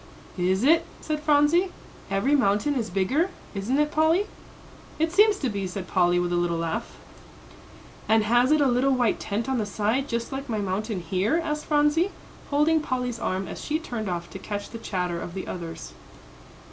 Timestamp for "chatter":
14.79-15.21